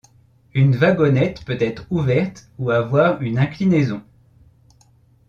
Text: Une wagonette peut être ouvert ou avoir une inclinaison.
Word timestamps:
Une 0.55 0.75
wagonette 0.77 1.45
peut 1.45 1.59
être 1.59 1.85
ouvert 1.91 2.33
ou 2.57 2.71
avoir 2.71 3.21
une 3.21 3.37
inclinaison. 3.37 4.01